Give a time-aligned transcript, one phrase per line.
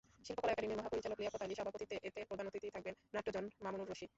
[0.25, 4.09] শিল্পকলা একাডেমির মহাপরিচালক লিয়াকত আলীর সভাপতিত্বে এতে প্রধান অতিথি থাকবেন নাট্যজন মামুনুর রশীদ।